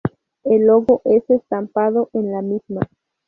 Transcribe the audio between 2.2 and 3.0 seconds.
la misma.